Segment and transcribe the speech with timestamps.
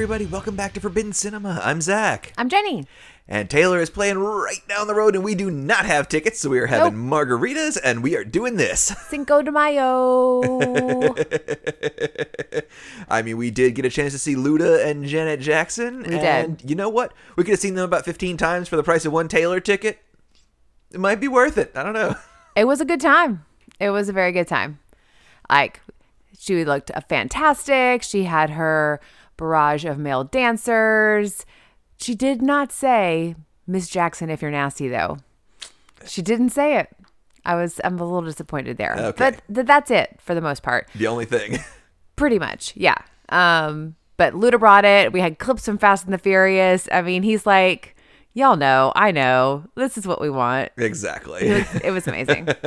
[0.00, 1.60] Everybody, welcome back to Forbidden Cinema.
[1.62, 2.32] I'm Zach.
[2.38, 2.86] I'm Jenny.
[3.28, 6.48] And Taylor is playing right down the road, and we do not have tickets, so
[6.48, 8.80] we are having margaritas, and we are doing this.
[9.08, 10.40] Cinco de Mayo.
[13.10, 16.02] I mean, we did get a chance to see Luda and Janet Jackson.
[16.04, 16.70] We and did.
[16.70, 17.12] You know what?
[17.36, 19.98] We could have seen them about 15 times for the price of one Taylor ticket.
[20.90, 21.72] It might be worth it.
[21.74, 22.16] I don't know.
[22.56, 23.44] it was a good time.
[23.78, 24.78] It was a very good time.
[25.50, 25.82] Like,
[26.38, 28.02] she looked uh, fantastic.
[28.02, 28.98] She had her
[29.40, 31.44] barrage of male dancers.
[31.98, 33.34] She did not say,
[33.66, 35.18] Miss Jackson, if you're nasty, though.
[36.06, 36.88] She didn't say it.
[37.44, 38.94] I was, I'm a little disappointed there.
[38.96, 39.16] Okay.
[39.16, 40.88] But th- that's it for the most part.
[40.94, 41.58] The only thing.
[42.16, 42.98] Pretty much, yeah.
[43.30, 45.12] Um, but Luda brought it.
[45.12, 46.88] We had clips from Fast and the Furious.
[46.92, 47.96] I mean, he's like,
[48.34, 50.70] y'all know, I know, this is what we want.
[50.76, 51.42] exactly.
[51.42, 52.48] It was, it was amazing.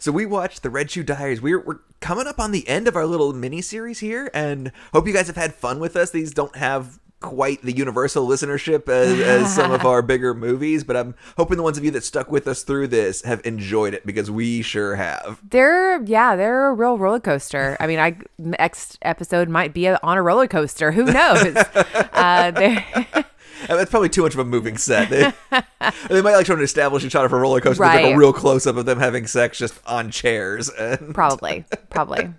[0.00, 1.42] So we watched the Red Shoe Diaries.
[1.42, 5.06] We're we're coming up on the end of our little mini series here, and hope
[5.06, 6.10] you guys have had fun with us.
[6.10, 10.96] These don't have quite the universal listenership as, as some of our bigger movies, but
[10.96, 14.06] I'm hoping the ones of you that stuck with us through this have enjoyed it
[14.06, 15.38] because we sure have.
[15.50, 17.76] They're yeah, they're a real roller coaster.
[17.78, 20.92] I mean, I next episode might be a, on a roller coaster.
[20.92, 21.56] Who knows?
[22.14, 23.22] uh,
[23.66, 25.10] they're That's probably too much of a moving set.
[25.10, 25.32] They,
[26.08, 28.32] they might like to establish a shot of a roller coaster, with like a real
[28.32, 30.68] close up of them having sex just on chairs.
[30.68, 32.30] And probably probably.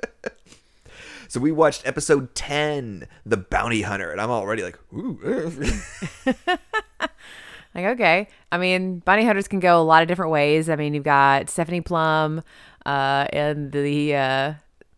[1.27, 5.19] so we watched episode ten, The Bounty Hunter, and I'm already like, ooh.
[7.73, 10.69] Like okay, I mean, bounty hunters can go a lot of different ways.
[10.69, 12.43] I mean, you've got Stephanie Plum,
[12.85, 14.53] uh, and the uh,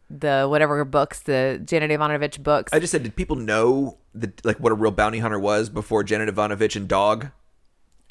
[0.10, 2.74] the whatever books, the Janet Evanovich books.
[2.74, 6.04] I just said, did people know the like what a real bounty hunter was before
[6.04, 7.28] Janet Evanovich and Dog?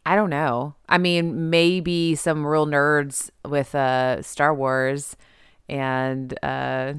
[0.05, 0.75] I don't know.
[0.89, 5.17] I mean, maybe some real nerds with uh Star Wars
[5.69, 6.95] and uh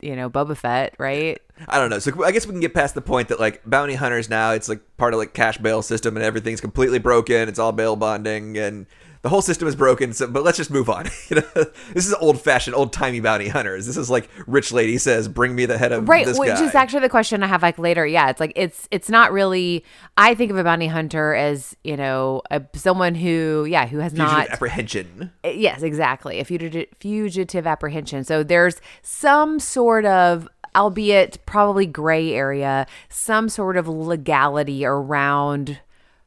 [0.00, 1.40] you know, Boba Fett, right?
[1.68, 1.98] I don't know.
[1.98, 4.68] So I guess we can get past the point that like bounty hunters now it's
[4.68, 7.48] like part of like cash bail system and everything's completely broken.
[7.48, 8.86] It's all bail bonding and
[9.22, 10.12] the whole system is broken.
[10.12, 11.06] So, but let's just move on.
[11.28, 13.86] you know, this is old fashioned, old timey bounty hunters.
[13.86, 16.64] This is like rich lady says, "Bring me the head of Right, this which guy."
[16.64, 18.04] is actually the question I have like later.
[18.04, 19.84] Yeah, it's like it's it's not really
[20.16, 24.12] I think of a bounty hunter as, you know, a, someone who yeah, who has
[24.12, 25.30] Fugitive not apprehension.
[25.44, 26.40] Eh, yes, exactly.
[26.40, 28.24] A fugitive, fugitive apprehension.
[28.24, 35.80] So there's some sort of, albeit probably gray area, some sort of legality around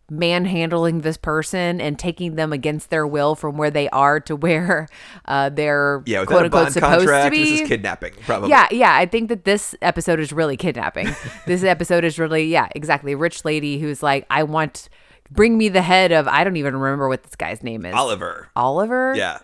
[0.09, 4.87] manhandling this person and taking them against their will from where they are to where
[5.25, 7.49] uh, they're Yeah, quote unquote supposed contract, to be.
[7.49, 8.13] this is kidnapping.
[8.25, 8.49] Probably.
[8.49, 8.95] Yeah, yeah.
[8.95, 11.07] I think that this episode is really kidnapping.
[11.47, 13.15] this episode is really, yeah, exactly.
[13.15, 14.89] Rich lady who's like, I want,
[15.31, 17.95] bring me the head of, I don't even remember what this guy's name is.
[17.95, 18.49] Oliver.
[18.55, 19.15] Oliver?
[19.15, 19.39] Yeah,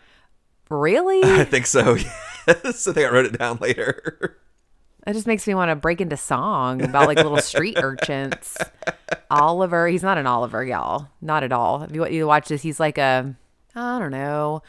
[0.72, 1.22] Really?
[1.23, 1.95] I think so.
[2.47, 4.38] Yes, I think I wrote it down later.
[5.06, 8.57] That just makes me want to break into song about like little street urchins.
[9.31, 11.07] Oliver, he's not an Oliver, y'all.
[11.22, 11.84] Not at all.
[11.84, 13.35] If you, you watch this, he's like a,
[13.75, 14.61] I don't know.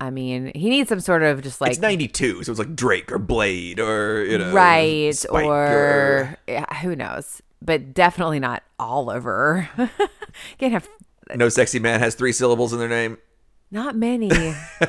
[0.00, 3.10] I mean, he needs some sort of just like it's '92, so it's like Drake
[3.10, 9.70] or Blade or you know, right Spike or yeah, who knows, but definitely not Oliver.
[10.58, 10.86] Can't have
[11.34, 13.16] no sexy man has three syllables in their name.
[13.70, 14.28] Not many.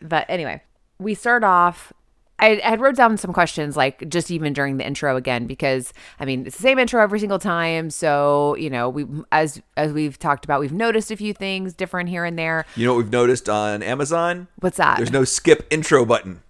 [0.00, 0.62] but anyway,
[0.98, 1.92] we start off.
[2.40, 6.24] I, had wrote down some questions, like just even during the intro again, because I
[6.24, 7.90] mean it's the same intro every single time.
[7.90, 12.08] So you know, we as as we've talked about, we've noticed a few things different
[12.08, 12.64] here and there.
[12.76, 14.48] You know what we've noticed on Amazon?
[14.60, 14.98] What's that?
[14.98, 16.42] There's no skip intro button.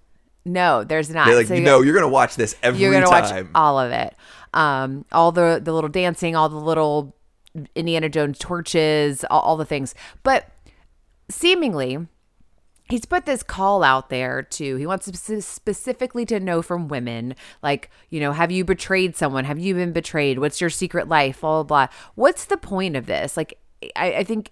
[0.45, 1.27] no, there's not.
[1.27, 3.47] They're like, So you know, you're gonna watch this every you're gonna time.
[3.47, 4.15] watch all of it
[4.55, 7.15] um all the the little dancing all the little
[7.75, 10.49] indiana jones torches all, all the things but
[11.31, 12.07] seemingly
[12.89, 14.77] he's put this call out there too.
[14.77, 15.07] he wants
[15.45, 19.93] specifically to know from women like you know have you betrayed someone have you been
[19.93, 23.59] betrayed what's your secret life blah blah blah what's the point of this like
[23.97, 24.51] i, I think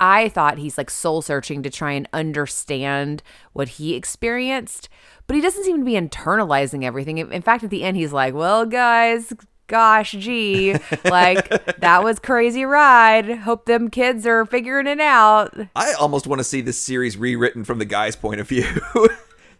[0.00, 3.22] I thought he's like soul searching to try and understand
[3.52, 4.88] what he experienced,
[5.28, 7.18] but he doesn't seem to be internalizing everything.
[7.18, 9.32] In in fact, at the end, he's like, "Well, guys,
[9.66, 10.74] gosh, gee,
[11.04, 13.38] like that was crazy ride.
[13.38, 17.64] Hope them kids are figuring it out." I almost want to see this series rewritten
[17.64, 18.66] from the guy's point of view.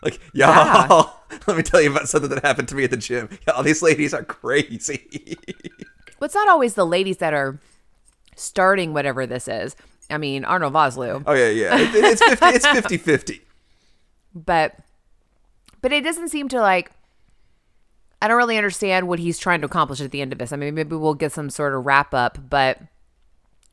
[0.03, 1.39] like, y'all, Yeah.
[1.47, 3.29] let me tell you about something that happened to me at the gym.
[3.47, 5.37] Y'all, these ladies are crazy.
[6.19, 7.59] But it's not always the ladies that are
[8.37, 9.75] starting whatever this is.
[10.09, 11.21] I mean, Arnold Vosloo.
[11.27, 11.77] oh yeah, yeah.
[11.77, 13.41] It, it's 50, it's 50-50.
[14.33, 14.77] but
[15.81, 16.93] but it doesn't seem to like
[18.23, 20.53] I don't really understand what he's trying to accomplish at the end of this.
[20.53, 22.79] I mean, maybe we'll get some sort of wrap up, but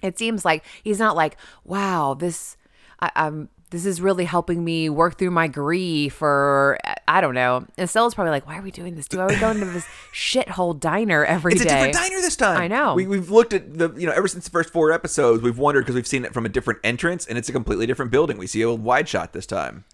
[0.01, 2.57] it seems like he's not like, wow, this
[2.99, 7.67] I, I'm this is really helping me work through my grief or I don't know.
[7.77, 9.07] And Stella's probably like, why are we doing this?
[9.07, 11.67] Do I we going to this shithole diner every It's day?
[11.67, 12.57] a different diner this time.
[12.57, 12.95] I know.
[12.95, 15.81] We, we've looked at the, you know, ever since the first four episodes, we've wondered
[15.81, 18.39] because we've seen it from a different entrance and it's a completely different building.
[18.39, 19.85] We see a wide shot this time.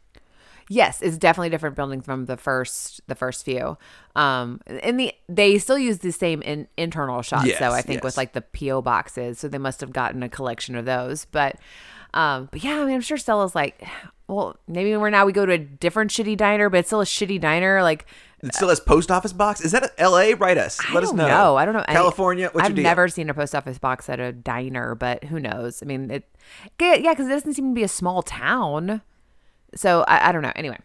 [0.67, 3.77] Yes, it's definitely different building from the first the first few.
[4.15, 7.97] Um and the they still use the same in, internal shots Yes, though, I think
[7.97, 8.03] yes.
[8.03, 9.39] with like the PO boxes.
[9.39, 11.25] So they must have gotten a collection of those.
[11.25, 11.57] But
[12.13, 13.83] um but yeah, I mean I'm sure Stella's like,
[14.27, 17.06] well, maybe we're now we go to a different shitty diner, but it's still a
[17.06, 17.83] shitty diner.
[17.83, 18.07] Like
[18.41, 19.62] It still has post office box.
[19.62, 20.33] Is that a L.A.?
[20.33, 20.79] Write us.
[20.94, 21.27] Let us know.
[21.27, 21.56] know.
[21.57, 21.83] I don't know.
[21.88, 22.50] California.
[22.51, 25.83] What's I've never seen a post office box at a diner, but who knows?
[25.83, 26.27] I mean, it,
[26.79, 29.01] yeah, because it doesn't seem to be a small town.
[29.75, 30.54] So I, I don't know.
[30.56, 30.77] Anyway,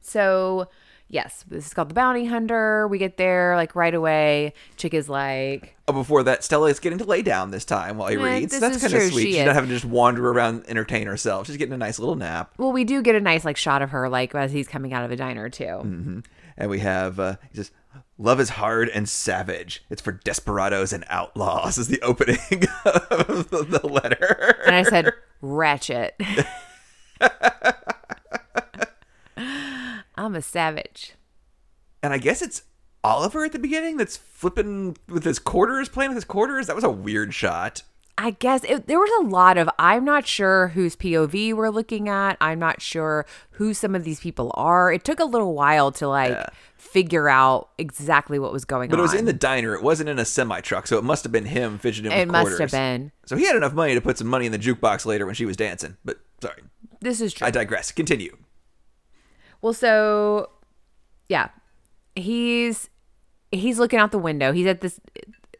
[0.00, 0.68] so
[1.08, 2.86] yes, this is called the Bounty Hunter.
[2.88, 4.52] We get there like right away.
[4.76, 8.08] Chick is like, Oh, before that, Stella is getting to lay down this time while
[8.08, 8.58] he Eh, reads.
[8.58, 9.12] That's kind of sweet.
[9.22, 9.46] she She's is.
[9.46, 11.46] not having to just wander around, entertain herself.
[11.46, 12.52] She's getting a nice little nap.
[12.58, 15.04] well, we do get a nice like shot of her like as he's coming out
[15.04, 15.64] of the diner too.
[15.64, 16.18] Mm-hmm.
[16.58, 17.70] And we have, uh, he says,
[18.18, 19.84] Love is hard and savage.
[19.90, 22.38] It's for desperados and outlaws, is the opening
[22.84, 24.56] of the letter.
[24.66, 26.20] And I said, Ratchet.
[30.16, 31.14] I'm a savage.
[32.02, 32.62] And I guess it's
[33.04, 36.66] Oliver at the beginning that's flipping with his quarters, playing with his quarters.
[36.66, 37.82] That was a weird shot.
[38.20, 42.08] I guess it, there was a lot of I'm not sure whose POV we're looking
[42.08, 42.36] at.
[42.40, 44.92] I'm not sure who some of these people are.
[44.92, 46.46] It took a little while to like Yeah.
[46.74, 48.98] figure out exactly what was going But on.
[48.98, 49.72] But it was in the diner.
[49.76, 52.26] It wasn't in a semi truck, so it must have been him fidgeting with It
[52.26, 52.58] must quarters.
[52.58, 53.12] have been.
[53.26, 55.46] So he had enough money to put some money in the jukebox later when she
[55.46, 55.96] was dancing.
[56.04, 56.62] But sorry,
[57.00, 57.46] This is true.
[57.46, 57.92] I digress.
[57.92, 58.36] Continue.
[59.60, 60.50] Well, so
[61.28, 61.48] yeah,
[62.14, 62.88] he's
[63.52, 64.52] he's looking out the window.
[64.52, 65.00] He's at this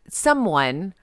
[0.09, 0.95] someone.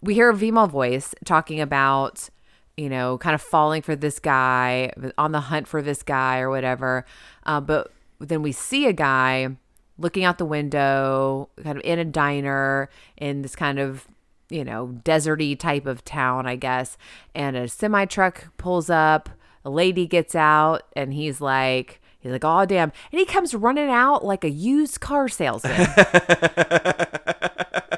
[0.00, 2.30] We hear a female voice talking about,
[2.76, 6.48] you know, kind of falling for this guy, on the hunt for this guy or
[6.48, 7.04] whatever.
[7.44, 9.56] Uh, but then we see a guy
[9.98, 14.06] looking out the window, kind of in a diner in this kind of
[14.50, 16.96] you know deserty type of town, I guess.
[17.34, 19.28] And a semi truck pulls up.
[19.64, 22.00] A lady gets out, and he's like.
[22.20, 22.90] He's like, oh, damn.
[23.12, 25.76] And he comes running out like a used car salesman.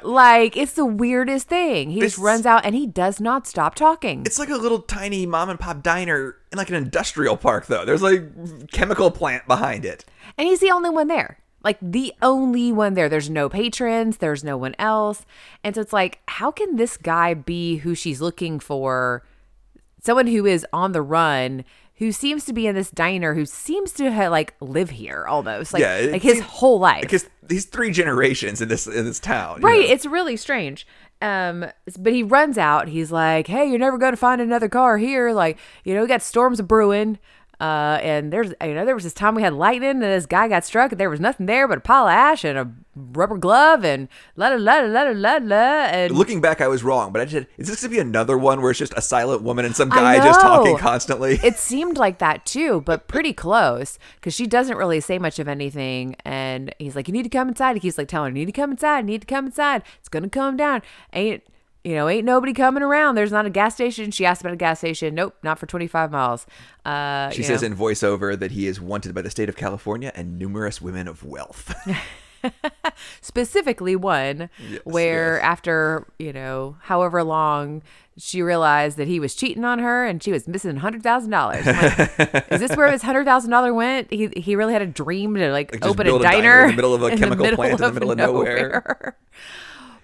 [0.03, 1.91] like, it's the weirdest thing.
[1.91, 4.23] He just runs out and he does not stop talking.
[4.27, 7.85] It's like a little tiny mom and pop diner in like an industrial park, though.
[7.85, 10.05] There's like chemical plant behind it.
[10.37, 11.39] And he's the only one there.
[11.63, 13.09] Like the only one there.
[13.09, 15.27] There's no patrons, there's no one else.
[15.63, 19.25] And so it's like, how can this guy be who she's looking for?
[20.07, 21.65] Someone who is on the run,
[21.97, 25.73] who seems to be in this diner, who seems to ha- like live here almost.
[25.73, 27.03] Like, Yeah, like his whole life.
[27.03, 29.81] Because these three generations in this in this town, you Right.
[29.89, 29.93] know.
[29.95, 30.87] It's really strange.
[31.23, 31.65] Um,
[31.99, 32.89] but he runs out.
[32.89, 35.33] He's like, "Hey, you're never going to find another car here.
[35.33, 37.19] Like, you know, we got storms brewing.
[37.61, 40.47] Uh, and there's, you know, there was this time we had lightning, and this guy
[40.49, 43.39] got struck, and there was nothing there but a pile of ash and a rubber
[43.39, 45.85] glove, and la la la la la la.
[45.87, 48.61] And Looking back, I was wrong, but I said, is this gonna be another one
[48.61, 51.39] where it's just a silent woman and some guy just talking constantly?
[51.45, 55.49] it seemed like that too, but pretty close because she doesn't really say much of
[55.49, 56.17] anything.
[56.25, 58.53] And he's like, "You need to come inside." He keeps like telling her, "You need
[58.55, 58.99] to come inside.
[58.99, 59.83] You need to come inside.
[59.99, 60.83] It's gonna come down.
[61.15, 61.43] Ain't
[61.87, 62.09] you know?
[62.09, 63.15] Ain't nobody coming around.
[63.15, 65.15] There's not a gas station." She asked about a gas station.
[65.15, 66.47] Nope, not for 25 miles.
[66.85, 67.69] Uh, She says know.
[67.69, 71.25] in voiceover that he is wanted by the state of California and numerous women of
[71.25, 71.75] wealth.
[73.21, 74.49] specifically one
[74.85, 75.43] where yes.
[75.43, 77.83] after you know however long
[78.19, 81.67] she realized that he was cheating on her and she was missing hundred thousand dollars.
[81.67, 84.11] Is this where his hundred thousand dollar went?
[84.11, 86.95] He he really had a dream to like, Like, open a diner, in the middle
[86.95, 89.17] of a chemical plant in the middle of nowhere.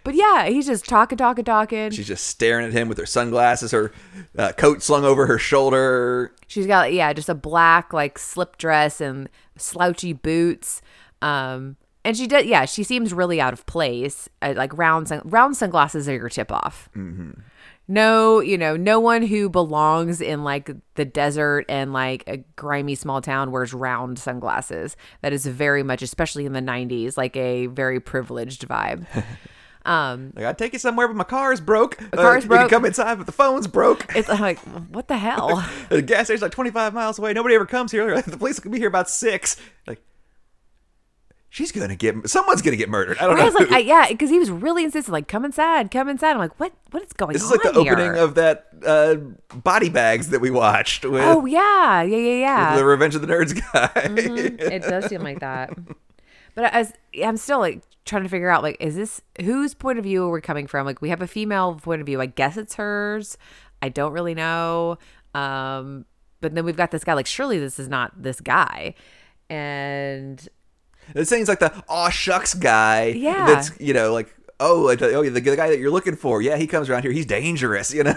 [0.05, 1.91] But yeah, he's just talking, talking, talking.
[1.91, 3.93] She's just staring at him with her sunglasses, her
[4.37, 6.35] uh, coat slung over her shoulder.
[6.47, 10.83] She's got yeah, just a black like slip dress and slouchy boots.
[11.21, 14.29] Um, and she does yeah, she seems really out of place.
[14.41, 16.89] Uh, like round sun- round sunglasses are your tip off.
[17.89, 22.95] No, you know, no one who belongs in like the desert and like a grimy
[22.95, 24.97] small town wears round sunglasses.
[25.21, 29.07] That is very much, especially in the '90s, like a very privileged vibe.
[29.85, 31.97] Um, Like, I'd take you somewhere, but my car's broke.
[31.97, 32.61] The car's You broke.
[32.63, 34.07] can come inside, but the phone's broke.
[34.15, 34.59] it's like,
[34.91, 35.65] what the hell?
[35.89, 37.33] the gas station's like 25 miles away.
[37.33, 38.21] Nobody ever comes here.
[38.23, 39.57] The police will be here about six.
[39.87, 40.01] Like,
[41.51, 42.29] she's gonna get.
[42.29, 43.19] Someone's gonna get murdered.
[43.19, 43.45] I don't I know.
[43.47, 43.73] was like.
[43.73, 46.33] I, yeah, because he was really insistent, like, come inside, come inside.
[46.33, 46.73] I'm like, what?
[46.93, 47.33] What is going on?
[47.35, 47.93] this is like the here?
[47.95, 49.17] opening of that uh,
[49.57, 52.77] body bags that we watched with Oh yeah, yeah, yeah, yeah.
[52.77, 53.91] the Revenge of the Nerds guy.
[53.97, 55.77] it does seem like that.
[56.55, 56.93] But as
[57.25, 60.31] I'm still like trying to figure out, like, is this whose point of view are
[60.31, 60.87] we coming from?
[60.87, 62.21] Like, we have a female point of view.
[62.21, 63.37] I guess it's hers.
[63.81, 64.99] I don't really know.
[65.35, 66.05] Um,
[66.41, 68.95] but then we've got this guy like surely this is not this guy,
[69.49, 70.47] and
[71.15, 73.07] It seems like the aw shucks guy.
[73.17, 73.47] Yeah.
[73.47, 76.43] That's you know like oh oh the, the guy that you're looking for.
[76.43, 77.13] Yeah, he comes around here.
[77.13, 77.95] He's dangerous.
[77.95, 78.17] You know.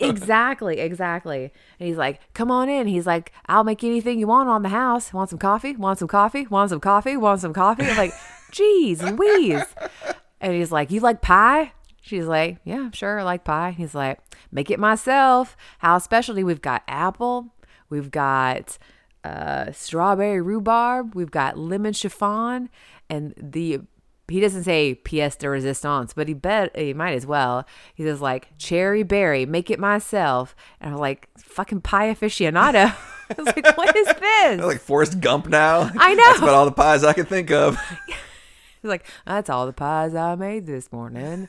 [0.00, 1.52] exactly, exactly.
[1.78, 4.68] And he's like, "Come on in." He's like, "I'll make anything you want on the
[4.70, 5.12] house.
[5.12, 5.74] Want some coffee?
[5.76, 6.46] Want some coffee?
[6.46, 7.16] Want some coffee?
[7.16, 8.14] Want some coffee?" I'm like,
[8.54, 9.64] "Geez, Louise."
[10.40, 14.20] And he's like, "You like pie?" She's like, "Yeah, sure, I like pie." He's like,
[14.52, 15.56] "Make it myself.
[15.78, 16.44] House specialty.
[16.44, 17.48] We've got apple.
[17.90, 18.78] We've got
[19.24, 21.14] uh, strawberry rhubarb.
[21.14, 22.68] We've got lemon chiffon,
[23.10, 23.80] and the."
[24.26, 27.66] He doesn't say pièce de resistance, but he bet he might as well.
[27.94, 32.96] He says like cherry berry, make it myself, and I'm like fucking pie aficionado.
[33.30, 34.60] I was like, what is this?
[34.62, 35.90] like Forrest Gump now.
[35.98, 36.22] I know.
[36.26, 37.78] That's about all the pies I can think of.
[38.84, 41.48] He's like, that's all the pies I made this morning.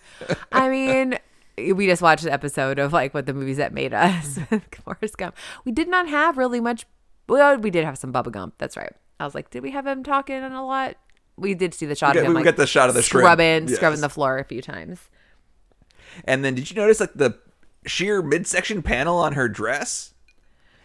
[0.53, 1.19] I mean,
[1.57, 4.37] we just watched an episode of like what the movies that made us.
[4.37, 4.57] Mm-hmm.
[4.85, 5.35] Forrest Gump.
[5.65, 6.85] We did not have really much.
[7.27, 8.53] Well, we did have some Bubba Gump.
[8.57, 8.93] That's right.
[9.19, 10.95] I was like, did we have him talking a lot?
[11.35, 12.31] We did see the shot We of him.
[12.31, 13.75] we like, got the shot of the scrubbing, Yes.
[13.75, 15.09] scrubbing the floor a few times.
[16.23, 17.37] And then did you notice like the
[17.85, 20.13] sheer midsection panel on her dress?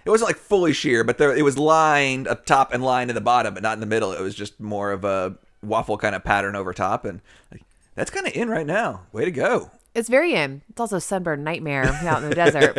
[0.05, 3.15] It wasn't like fully sheer, but there it was lined up top and lined in
[3.15, 4.11] the bottom, but not in the middle.
[4.13, 7.63] It was just more of a waffle kind of pattern over top, and like,
[7.95, 9.03] that's kind of in right now.
[9.13, 9.71] Way to go!
[9.95, 10.63] It's very in.
[10.69, 12.77] It's also sunburn nightmare out in the desert.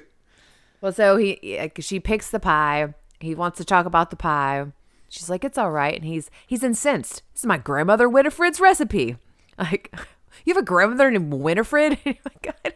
[0.80, 2.94] well, so he like, she picks the pie.
[3.20, 4.66] He wants to talk about the pie.
[5.08, 7.22] She's like, "It's all right," and he's he's incensed.
[7.32, 9.16] This is my grandmother Winifred's recipe.
[9.58, 9.94] Like,
[10.44, 11.98] you have a grandmother named Winifred?
[12.06, 12.74] oh my god,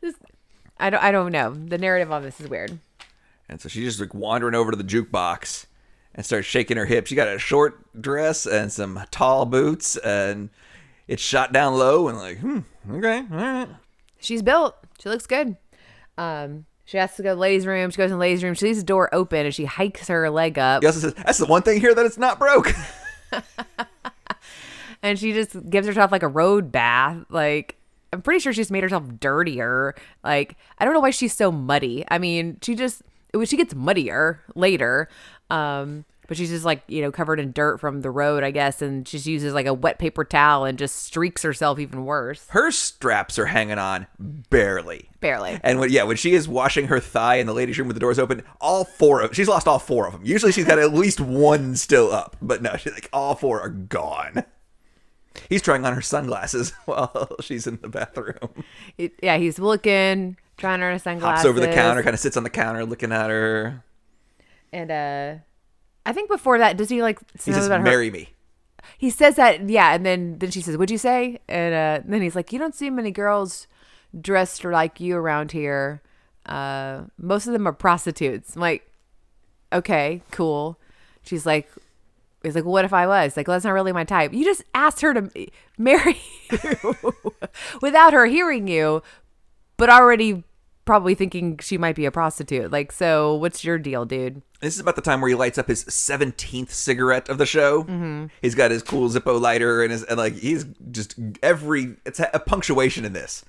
[0.00, 0.14] this
[0.78, 1.54] I don't I don't know.
[1.54, 2.78] The narrative on this is weird.
[3.48, 5.66] And so she's just like wandering over to the jukebox
[6.14, 7.08] and starts shaking her hips.
[7.08, 10.50] She got a short dress and some tall boots, and
[11.08, 13.68] it's shot down low and like, hmm, okay, all right.
[14.18, 14.76] She's built.
[15.00, 15.56] She looks good.
[16.18, 17.90] Um, she has to go to the ladies' room.
[17.90, 18.54] She goes in the ladies' room.
[18.54, 20.82] She leaves the door open and she hikes her leg up.
[20.82, 22.74] He also says, that's the one thing here that it's not broke.
[25.02, 27.24] and she just gives herself like a road bath.
[27.28, 27.76] Like
[28.12, 29.94] I'm pretty sure she's made herself dirtier.
[30.24, 32.04] Like I don't know why she's so muddy.
[32.10, 33.02] I mean, she just
[33.32, 35.08] it was she gets muddier later.
[35.50, 38.82] Um, but she's just like you know covered in dirt from the road, I guess,
[38.82, 42.46] and she just uses like a wet paper towel and just streaks herself even worse.
[42.50, 45.10] Her straps are hanging on barely.
[45.18, 45.58] Barely.
[45.64, 48.00] And when yeah, when she is washing her thigh in the ladies' room with the
[48.00, 50.22] doors open, all four of she's lost all four of them.
[50.24, 53.68] Usually she's got at least one still up, but no, she's like all four are
[53.68, 54.44] gone.
[55.48, 58.64] He's trying on her sunglasses while she's in the bathroom.
[58.98, 61.42] It- yeah, he's looking, trying on her sunglasses.
[61.42, 63.82] Hops over the counter, kind of sits on the counter looking at her.
[64.72, 65.34] And uh,
[66.06, 67.18] I think before that, does he like?
[67.34, 68.30] He says, about her- "Marry me."
[68.96, 72.22] He says that, yeah, and then then she says, "What'd you say?" And uh, then
[72.22, 73.66] he's like, "You don't see many girls
[74.18, 76.02] dressed like you around here.
[76.46, 78.90] Uh, most of them are prostitutes." I'm like,
[79.72, 80.78] "Okay, cool."
[81.22, 81.70] She's like,
[82.42, 84.32] "He's like, well, what if I was?" Like, well, that's not really my type.
[84.32, 85.30] You just asked her to
[85.78, 86.18] marry
[86.50, 87.14] you
[87.82, 89.02] without her hearing you,
[89.76, 90.42] but already
[90.90, 92.72] probably thinking she might be a prostitute.
[92.72, 94.42] Like, so what's your deal, dude?
[94.58, 97.84] This is about the time where he lights up his seventeenth cigarette of the show.
[97.84, 98.26] Mm-hmm.
[98.42, 102.42] He's got his cool Zippo lighter and his and like he's just every it's a,
[102.44, 103.44] punctuation in this.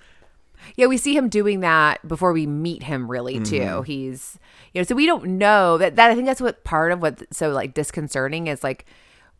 [0.75, 3.81] Yeah, we see him doing that before we meet him really too.
[3.81, 4.37] He's
[4.75, 7.23] you know, so we don't know that that I think that's what part of what's
[7.35, 8.85] so like disconcerting is like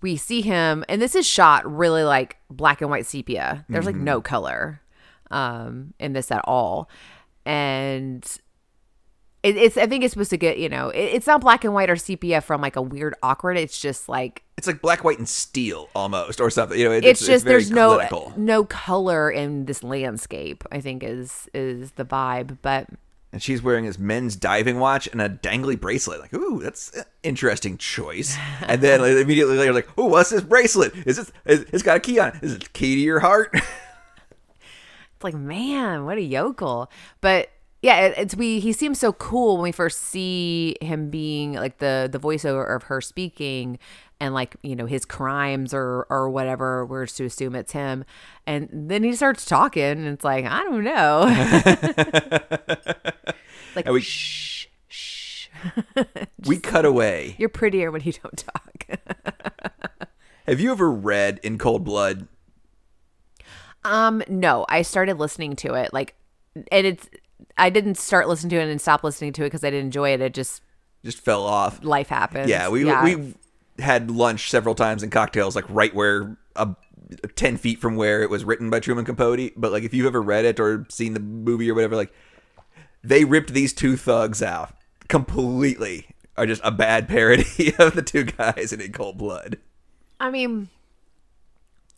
[0.01, 3.63] we see him and this is shot really like black and white sepia.
[3.69, 4.81] There's like no color
[5.29, 6.89] um in this at all.
[7.45, 8.23] And
[9.43, 11.73] it, it's I think it's supposed to get, you know, it, it's not black and
[11.73, 13.57] white or sepia from like a weird awkward.
[13.57, 16.77] It's just like It's like black, white, and steel almost, or something.
[16.79, 18.33] You know, it- it's, just very there's no clinical.
[18.37, 20.63] no color in this landscape.
[20.71, 22.87] I think is is the vibe, but
[23.33, 26.19] And she's wearing his men's diving watch and a dangly bracelet.
[26.19, 28.37] Like, ooh, that's an interesting choice.
[28.67, 30.93] And then like, immediately later, like, ooh, what's this bracelet?
[31.07, 31.31] Is it?
[31.45, 32.43] Is, it's got a key on it.
[32.43, 33.55] Is it key to your heart?
[35.21, 36.89] It's like, man, what a yokel.
[37.21, 37.49] But
[37.83, 38.59] yeah, it, it's we.
[38.59, 42.81] He seems so cool when we first see him being like the the voiceover of
[42.83, 43.77] her speaking,
[44.19, 46.85] and like you know his crimes or or whatever.
[46.87, 48.03] We're to assume it's him,
[48.47, 51.25] and then he starts talking, and it's like I don't know.
[53.75, 55.47] like And we- shh, shh.
[56.47, 57.35] we cut away.
[57.37, 58.87] You're prettier when you don't talk.
[60.47, 62.27] Have you ever read In Cold Blood?
[63.83, 66.15] Um, no, I started listening to it like,
[66.71, 67.09] and it's.
[67.57, 70.11] I didn't start listening to it and stop listening to it because I didn't enjoy
[70.13, 70.21] it.
[70.21, 70.61] It just
[71.03, 71.83] Just fell off.
[71.83, 72.49] life happens.
[72.49, 73.33] Yeah, we we
[73.79, 76.73] had lunch several times and cocktails, like right where uh,
[77.35, 79.51] ten feet from where it was written by Truman Capote.
[79.57, 82.13] But like, if you've ever read it or seen the movie or whatever, like
[83.03, 84.73] they ripped these two thugs out
[85.07, 86.07] completely.
[86.37, 89.57] Are just a bad parody of the two guys in In Cold Blood.
[90.19, 90.69] I mean,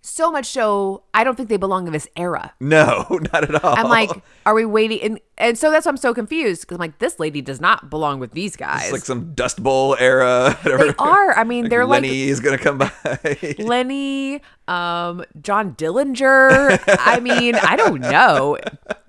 [0.05, 2.53] so much so, I don't think they belong in this era.
[2.60, 3.74] No, not at all.
[3.77, 4.12] I'm like,
[4.45, 5.01] are we waiting?
[5.01, 7.89] And, and so that's why I'm so confused because I'm like, this lady does not
[7.89, 8.83] belong with these guys.
[8.83, 10.60] it's like some Dust Bowl era.
[10.65, 11.31] they are.
[11.38, 12.91] I mean, they're like Lenny is gonna come by.
[13.60, 16.83] Lenny, um, John Dillinger.
[17.00, 18.57] I mean, I don't know.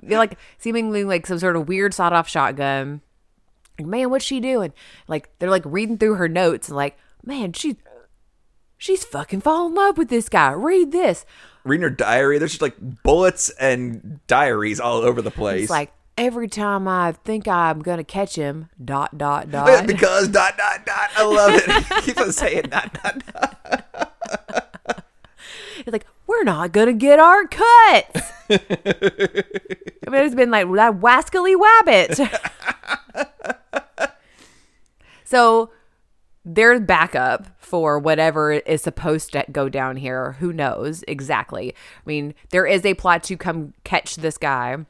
[0.01, 3.01] They're like seemingly like some sort of weird sawed off shotgun.
[3.81, 4.73] Like, man, what's she doing?
[5.09, 7.79] Like they're like reading through her notes and like, man, she
[8.85, 10.53] she's fucking falling in love with this guy.
[10.53, 11.25] Read this.
[11.65, 15.63] Reading her diary, there's just like bullets and diaries all over the place.
[15.63, 19.87] It's like every time I think I'm gonna catch him, dot dot dot.
[19.87, 21.11] because dot dot dot.
[21.17, 22.03] I love it.
[22.05, 25.05] Keep on saying dot dot dot.
[25.79, 28.33] It's like we're not gonna get our cuts.
[28.51, 32.21] I mean, it's been like that wascally wabbit.
[35.25, 35.71] so
[36.45, 40.33] there's backup for whatever is supposed to go down here.
[40.41, 41.75] Who knows exactly?
[41.75, 44.85] I mean, there is a plot to come catch this guy.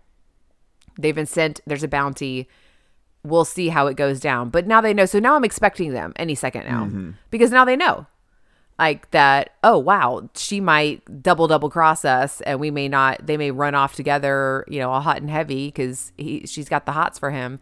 [0.98, 1.60] They've been sent.
[1.66, 2.48] There's a bounty.
[3.22, 4.50] We'll see how it goes down.
[4.50, 5.06] But now they know.
[5.06, 7.10] So now I'm expecting them any second now mm-hmm.
[7.30, 8.06] because now they know
[8.78, 13.36] like that oh wow she might double double cross us and we may not they
[13.36, 17.18] may run off together you know all hot and heavy because she's got the hots
[17.18, 17.60] for him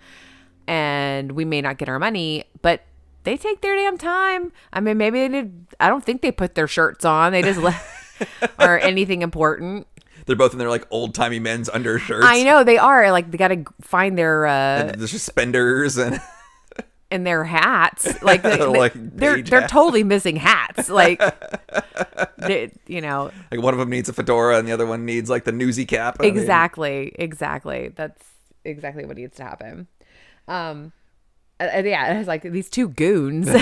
[0.66, 2.82] and we may not get our money but
[3.24, 4.52] they take their damn time.
[4.72, 7.32] I mean maybe they did i don't think they put their shirts on.
[7.32, 7.86] They just left
[8.58, 9.86] or anything important.
[10.26, 12.24] They're both in their like old timey men's undershirts.
[12.26, 16.20] i know they are like they gotta find their uh The suspenders and
[17.10, 18.22] in their hats.
[18.22, 20.88] Like they, Like they're beige they're totally missing hats.
[20.88, 21.20] Like
[22.38, 23.30] they, you know.
[23.50, 25.84] Like one of them needs a fedora and the other one needs like the newsy
[25.84, 26.16] cap.
[26.20, 27.92] I mean, exactly exactly.
[27.94, 28.22] That's
[28.64, 29.88] exactly what needs to happen.
[30.48, 30.92] Um
[31.62, 33.52] uh, uh, yeah it's like these two goons do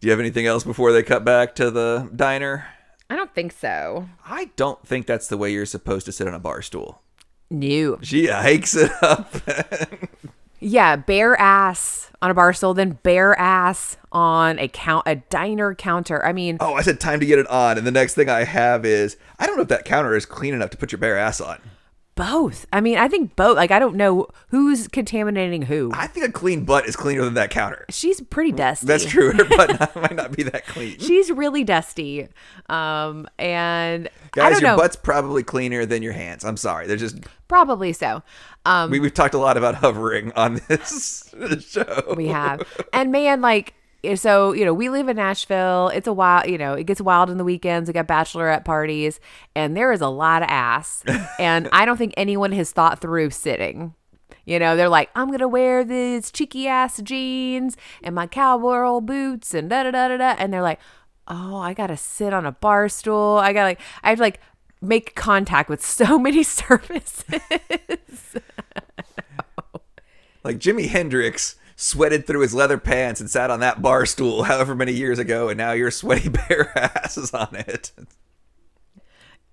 [0.00, 2.66] you have anything else before they cut back to the diner?
[3.10, 6.34] i don't think so I don't think that's the way you're supposed to sit on
[6.34, 7.02] a bar stool.
[7.50, 9.34] new She hikes it up.
[10.60, 15.74] yeah bare ass on a bar stool then bare ass on a count a diner
[15.74, 18.28] counter i mean oh, I said time to get it on, and the next thing
[18.28, 20.98] I have is I don't know if that counter is clean enough to put your
[21.00, 21.58] bare ass on.
[22.14, 26.26] Both i mean i think both like i don't know who's contaminating who I think
[26.26, 27.86] a clean butt is cleaner than that counter.
[27.88, 29.32] she's pretty dusty That's true.
[29.32, 30.98] Her butt not- might not be that clean.
[30.98, 32.28] she's really dusty
[32.68, 36.44] um and i Guys, your know butt's probably cleaner than your hands.
[36.44, 36.86] I'm sorry.
[36.86, 38.22] They're just probably so
[38.66, 42.14] um we, we've talked a lot about hovering on this show.
[42.16, 45.88] we have and man like Eh, so you know we live in nashville.
[45.94, 47.88] It's a wild you know it gets wild in the weekends.
[47.88, 49.20] We got bachelorette parties
[49.54, 51.04] and there is a lot of ass.
[51.38, 53.94] And i don't think anyone has thought through sitting.
[54.44, 59.54] You know they're like i'm gonna wear these cheeky ass jeans and my cowboy boots
[59.54, 60.34] and da da da da da.
[60.38, 60.80] And they're like
[61.28, 63.38] oh i gotta sit on a bar stool.
[63.40, 64.40] I gotta like i have to like
[64.80, 67.24] make contact with so many surfaces.
[70.44, 74.74] Like Jimi Hendrix sweated through his leather pants and sat on that bar stool however
[74.74, 77.90] many years ago, and now your sweaty bare ass is on it.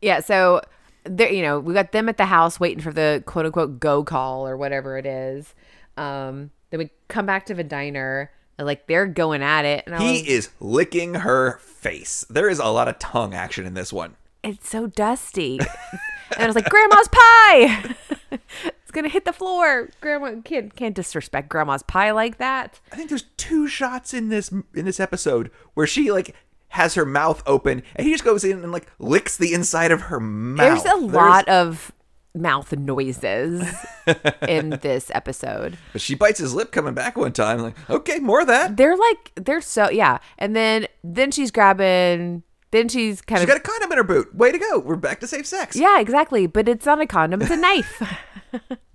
[0.02, 0.62] Yeah, so
[1.04, 4.04] there, you know, we got them at the house waiting for the quote unquote go
[4.04, 5.54] call or whatever it is.
[5.98, 9.96] Um, then we come back to the diner, and like they're going at it, and
[9.96, 12.26] I He was, is licking her face.
[12.30, 14.16] There is a lot of tongue action in this one.
[14.44, 15.60] it's so dusty,
[16.32, 17.96] and I was like, "Grandma's pie,
[18.90, 22.80] it's gonna hit the floor." Grandma can't can't disrespect Grandma's pie like that.
[22.92, 26.36] I think there's two shots in this in this episode where she like
[26.70, 30.02] has her mouth open and he just goes in and like licks the inside of
[30.02, 30.84] her mouth.
[30.84, 31.92] There's a lot of
[32.34, 33.64] mouth noises
[34.48, 35.78] in this episode.
[35.94, 37.60] But she bites his lip coming back one time.
[37.60, 38.78] Like, okay, more of that.
[38.78, 42.44] They're like they're so yeah, and then then she's grabbing.
[42.72, 44.36] Then she's kind She's of got a condom in her boot.
[44.36, 44.80] Way to go.
[44.80, 45.76] We're back to safe sex.
[45.76, 46.46] Yeah, exactly.
[46.46, 48.02] But it's not a condom, it's a knife.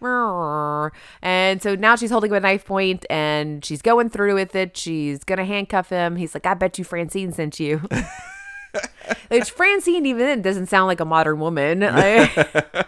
[1.22, 4.76] and so now she's holding a knife point and she's going through with it.
[4.76, 6.16] She's going to handcuff him.
[6.16, 7.82] He's like, I bet you Francine sent you.
[9.28, 11.80] Which Francine, even then, doesn't sound like a modern woman.
[11.80, 12.86] Like-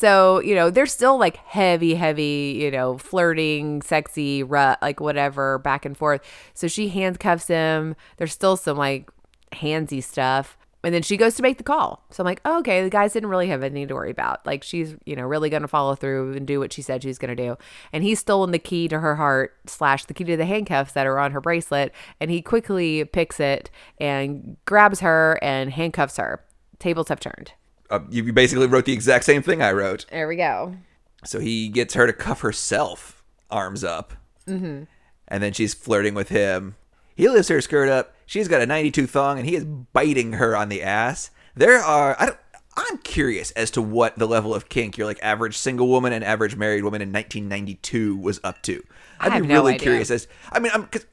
[0.00, 5.58] so, you know, they're still like heavy, heavy, you know, flirting, sexy, ru- like whatever,
[5.58, 6.22] back and forth.
[6.54, 7.94] So she handcuffs him.
[8.16, 9.10] There's still some like
[9.52, 10.56] handsy stuff.
[10.82, 12.02] And then she goes to make the call.
[12.08, 14.46] So I'm like, oh, okay, the guys didn't really have anything to worry about.
[14.46, 17.18] Like she's, you know, really going to follow through and do what she said she's
[17.18, 17.58] going to do.
[17.92, 21.06] And he's stolen the key to her heart slash the key to the handcuffs that
[21.06, 21.92] are on her bracelet.
[22.20, 26.42] And he quickly picks it and grabs her and handcuffs her.
[26.78, 27.52] Tables have turned.
[27.90, 30.06] Uh, you basically wrote the exact same thing I wrote.
[30.10, 30.76] There we go.
[31.24, 34.14] So he gets her to cuff herself, arms up.
[34.48, 34.84] Mm-hmm.
[35.28, 36.76] And then she's flirting with him.
[37.14, 38.14] He lifts her skirt up.
[38.26, 41.30] She's got a 92 thong, and he is biting her on the ass.
[41.54, 42.16] There are.
[42.18, 42.38] I don't,
[42.76, 46.24] I'm curious as to what the level of kink your like average single woman and
[46.24, 48.82] average married woman in 1992 was up to.
[49.18, 49.84] I'd be no really idea.
[49.84, 50.28] curious as.
[50.50, 51.06] I mean, I'm because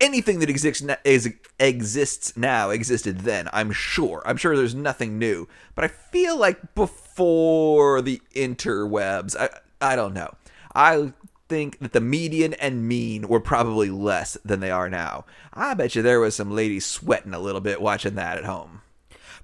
[0.00, 3.48] anything that exists is, exists now existed then.
[3.52, 4.22] I'm sure.
[4.24, 5.48] I'm sure there's nothing new.
[5.74, 10.34] But I feel like before the interwebs, I I don't know.
[10.74, 11.12] I
[11.48, 15.24] think that the median and mean were probably less than they are now.
[15.54, 18.82] I bet you there was some ladies sweating a little bit watching that at home.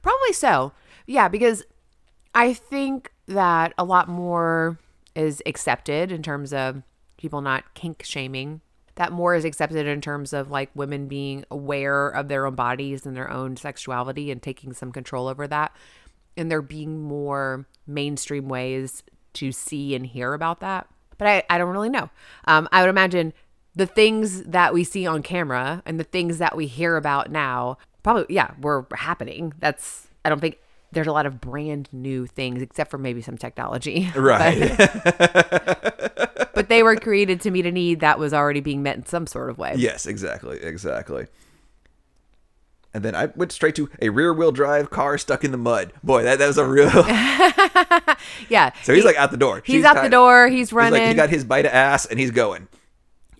[0.02, 0.72] Probably so.
[1.06, 1.64] Yeah, because
[2.34, 4.78] I think that a lot more
[5.14, 6.82] is accepted in terms of
[7.16, 8.60] people not kink shaming.
[8.96, 13.04] That more is accepted in terms of like women being aware of their own bodies
[13.04, 15.74] and their own sexuality and taking some control over that.
[16.36, 19.02] And there being more mainstream ways
[19.34, 20.86] to see and hear about that.
[21.18, 22.10] But I, I don't really know.
[22.46, 23.32] Um, I would imagine
[23.74, 27.78] the things that we see on camera and the things that we hear about now
[28.04, 29.52] probably, yeah, were happening.
[29.58, 30.58] That's, I don't think
[30.94, 34.10] there's a lot of brand new things except for maybe some technology.
[34.16, 34.76] Right.
[36.54, 39.26] but they were created to meet a need that was already being met in some
[39.26, 39.74] sort of way.
[39.76, 40.58] yes, exactly.
[40.62, 41.26] Exactly.
[42.94, 45.92] And then I went straight to a rear wheel drive car stuck in the mud.
[46.04, 46.88] Boy, that, that was a real.
[48.48, 48.70] Yeah.
[48.84, 49.62] So he's He- like out the door.
[49.64, 50.46] He's She's out the door.
[50.48, 51.08] He's He's like, running.
[51.08, 52.68] he got his bite of ass and he's going.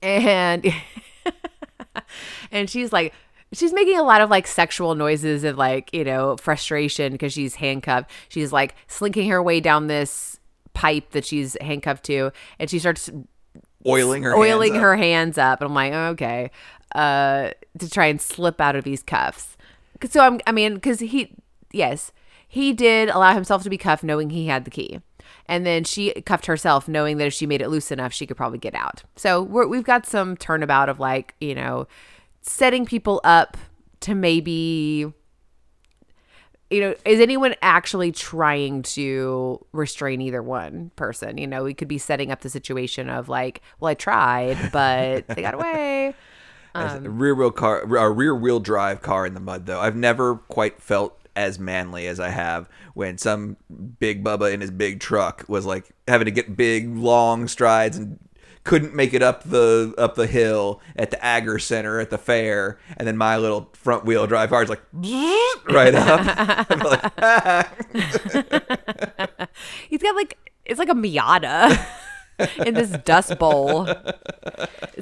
[0.02, 0.66] and
[2.50, 3.14] and she's like
[3.54, 7.56] she's making a lot of like sexual noises of like you know frustration because she's
[7.56, 8.10] handcuffed.
[8.28, 10.38] She's like slinking her way down this
[10.74, 13.10] pipe that she's handcuffed to and she starts
[13.86, 14.82] Oiling her oiling hands up.
[14.82, 15.60] her hands up.
[15.60, 16.50] And i'm like okay.
[16.94, 19.56] Uh to try and slip out of these cuffs.
[20.08, 21.34] so i'm i mean because he
[21.72, 22.12] yes
[22.48, 25.00] he did allow himself to be cuffed knowing he had the key.
[25.46, 28.36] And then she cuffed herself knowing that if she made it loose enough she could
[28.36, 29.02] probably get out.
[29.16, 31.86] So we're, we've got some turnabout of like you know
[32.44, 33.56] setting people up
[34.00, 35.12] to maybe
[36.70, 41.38] you know, is anyone actually trying to restrain either one person?
[41.38, 45.26] You know, we could be setting up the situation of like, well, I tried, but
[45.28, 46.14] they got away.
[46.76, 49.80] Um, rear wheel car, a rear wheel drive car in the mud, though.
[49.80, 53.56] I've never quite felt as manly as I have when some
[54.00, 58.18] big bubba in his big truck was like having to get big long strides and
[58.64, 62.78] couldn't make it up the up the hill at the Agger Center at the fair,
[62.96, 64.82] and then my little front wheel drive car is like
[65.68, 66.70] right up.
[66.70, 67.14] Like,
[69.88, 71.86] He's got like it's like a Miata
[72.66, 73.86] in this dust bowl.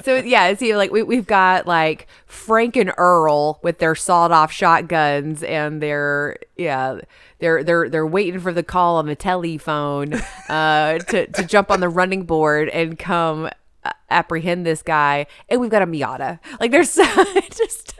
[0.05, 4.53] So yeah, see, like we we've got like Frank and Earl with their sawed off
[4.53, 7.01] shotguns, and they're yeah
[7.39, 10.15] they're they're they're waiting for the call on the telephone
[10.49, 13.47] uh, to to jump on the running board and come.
[13.85, 16.95] uh, apprehend this guy and we've got a miata like there's
[17.57, 17.97] just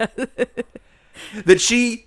[1.45, 2.07] that she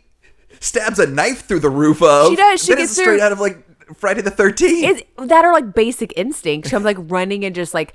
[0.60, 2.30] stabs a knife through the roof of.
[2.30, 3.64] She does, she gets straight through- out of like
[3.95, 5.02] Friday the Thirteenth.
[5.17, 6.74] It's that are like basic instincts.
[6.74, 7.93] I'm like running and just like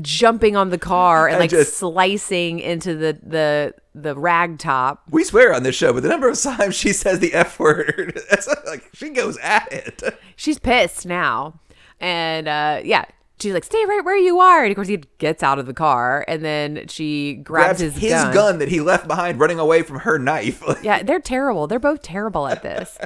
[0.00, 5.02] jumping on the car and And like just- slicing into the the the rag top.
[5.10, 8.20] We swear on this show, but the number of times she says the F word,
[8.66, 10.02] like she goes at it.
[10.36, 11.58] She's pissed now,
[11.98, 13.04] and uh, yeah,
[13.40, 15.74] she's like, "Stay right where you are." And of course, he gets out of the
[15.74, 18.34] car, and then she grabs, Grabs his, his gun.
[18.34, 18.58] gun.
[18.58, 20.62] that he left behind running away from her knife.
[20.82, 21.66] Yeah, they're terrible.
[21.66, 22.96] They're both terrible at this.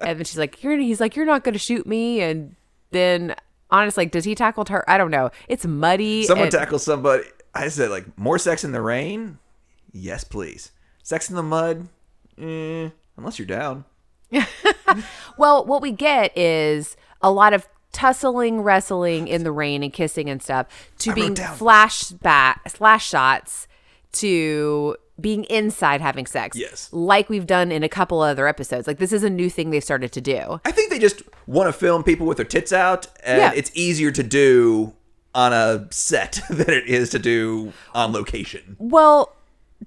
[0.00, 2.54] and then she's like, "You're," he's like, "You're not going to shoot me." And
[2.90, 3.34] then,
[3.70, 4.88] honestly, like, does he tackle her?
[4.88, 5.30] I don't know.
[5.48, 6.24] It's muddy.
[6.24, 7.24] Someone and- tackles somebody.
[7.54, 9.38] I said, like, more sex in the rain?
[9.92, 10.70] Yes, please.
[11.02, 11.88] Sex in the mud?
[12.40, 13.84] Eh, unless you're down.
[15.36, 20.28] Well, what we get is a lot of tussling, wrestling in the rain, and kissing
[20.30, 20.66] and stuff
[21.00, 23.66] to I being flashback, flash shots
[24.12, 26.56] to being inside having sex.
[26.56, 26.88] Yes.
[26.92, 28.86] like we've done in a couple other episodes.
[28.86, 30.60] Like this is a new thing they've started to do.
[30.64, 33.52] I think they just want to film people with their tits out, and Yeah.
[33.54, 34.94] it's easier to do
[35.34, 38.76] on a set than it is to do on location.
[38.78, 39.34] Well,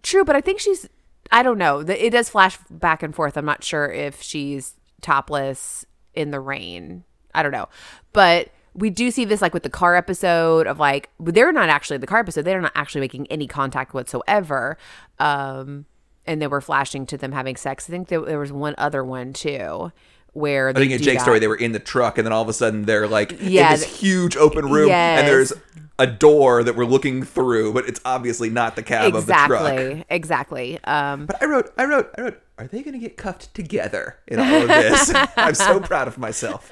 [0.03, 0.87] true, but I think she's.
[1.33, 1.79] I don't know.
[1.79, 3.37] It does flash back and forth.
[3.37, 7.05] I'm not sure if she's topless in the rain.
[7.33, 7.69] I don't know,
[8.13, 11.97] but we do see this like with the car episode of like they're not actually
[11.97, 12.43] the car episode.
[12.43, 14.77] They're not actually making any contact whatsoever.
[15.19, 15.85] Um,
[16.25, 17.89] and they were flashing to them having sex.
[17.89, 19.91] I think there, there was one other one too
[20.33, 21.23] where I think in Jake's that.
[21.23, 23.73] story, they were in the truck, and then all of a sudden they're like Yeah,
[23.73, 25.19] in this th- huge open room, Yes.
[25.19, 25.53] and there's
[25.99, 29.71] a door that we're looking through, but it's obviously not the cab of the truck.
[29.73, 30.05] Exactly.
[30.09, 30.79] Exactly.
[30.85, 34.17] Um, But I wrote, I wrote, I wrote, are they going to get cuffed together
[34.27, 35.11] in all of this?
[35.37, 36.71] I'm so proud of myself.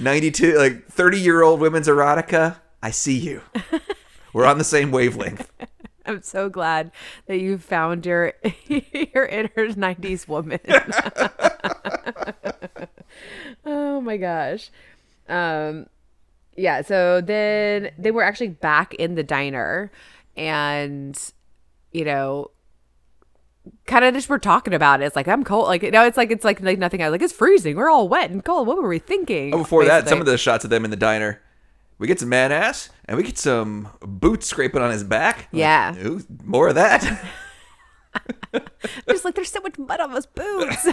[0.00, 2.56] 92, like 30 year old women's erotica.
[2.82, 3.42] I see you.
[4.32, 5.50] We're on the same wavelength.
[6.06, 6.90] I'm so glad
[7.26, 8.34] that you found your
[8.66, 10.60] your inner '90s woman.
[13.64, 14.70] oh my gosh.
[15.28, 15.86] Um,
[16.56, 16.82] yeah.
[16.82, 19.90] So then they were actually back in the diner,
[20.36, 21.18] and
[21.92, 22.50] you know,
[23.86, 25.06] kind of just were talking about it.
[25.06, 25.66] It's like I'm cold.
[25.66, 27.02] Like you know, it's like it's like like nothing.
[27.02, 27.76] I like it's freezing.
[27.76, 28.66] We're all wet and cold.
[28.66, 29.54] What were we thinking?
[29.54, 31.40] Oh, before that, some of the shots of them in the diner,
[31.98, 35.48] we get some man ass and we get some boots scraping on his back.
[35.52, 35.94] Like, Yeah.
[36.04, 37.02] ooh, more of that.
[39.08, 40.86] just like there's so much mud on those boots.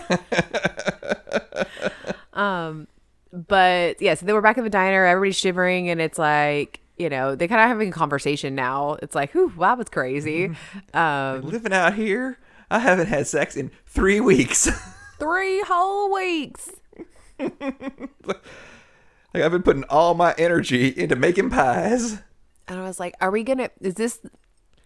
[2.33, 2.87] um,
[3.31, 7.09] but yeah, so they were back in the diner, everybody's shivering, and it's like you
[7.09, 8.97] know they kind of having a conversation now.
[9.01, 10.51] It's like, whew, wow, that's crazy.
[10.93, 12.37] Um, Living out here,
[12.69, 14.69] I haven't had sex in three weeks.
[15.19, 16.69] three whole weeks.
[19.33, 22.19] Like I've been putting all my energy into making pies.
[22.67, 23.69] And I was like, are we gonna?
[23.81, 24.19] Is this?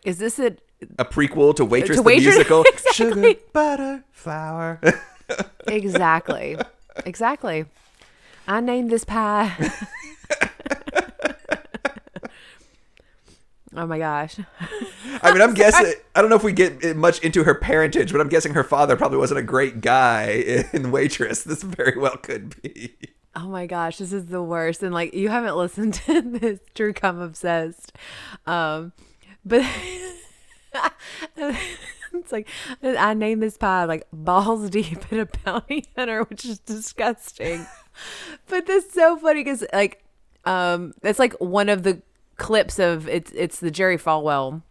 [0.04, 0.56] Is this a?
[1.00, 2.64] A prequel to Waitress To the Waitress- musical.
[2.74, 3.34] Exactly.
[3.34, 4.80] Sugar, butter, flour.
[5.68, 6.58] Exactly,
[7.06, 7.66] exactly.
[8.48, 9.52] I named this pie.
[13.76, 14.38] oh my gosh.
[15.22, 15.94] I mean, I'm guessing.
[16.16, 18.96] I don't know if we get much into her parentage, but I'm guessing her father
[18.96, 21.44] probably wasn't a great guy in Waitress.
[21.44, 22.96] This very well could be.
[23.36, 24.82] Oh my gosh, this is the worst.
[24.82, 27.94] And like you haven't listened to this True Crime Obsessed.
[28.46, 28.94] Um
[29.44, 29.64] but
[31.38, 32.48] it's like
[32.82, 37.66] I named this pie like balls deep in a bounty hunter, which is disgusting.
[38.48, 40.04] but that's so funny because like
[40.46, 42.02] um that's like one of the
[42.38, 44.62] clips of it's it's the Jerry Falwell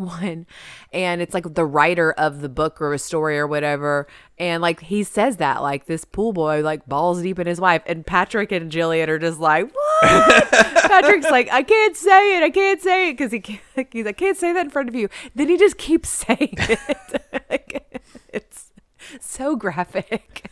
[0.00, 0.46] one.
[0.92, 4.06] And it's like the writer of the book or a story or whatever.
[4.38, 7.82] And like he says that like this pool boy like balls deep in his wife.
[7.86, 10.50] And patrick and jillian are just like what?
[10.90, 12.42] Patrick's like i can't say it.
[12.42, 13.12] I can't say it.
[13.12, 13.60] Because he can't
[13.92, 15.08] he's like, i can't say that in front of you.
[15.34, 17.22] Then he just keeps saying it.
[17.48, 18.72] Like, it's
[19.20, 20.50] so graphic.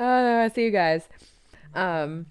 [0.00, 1.08] Oh i see you guys.
[1.74, 2.26] Um